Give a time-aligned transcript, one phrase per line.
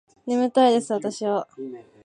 [0.25, 1.47] 眠たいです私は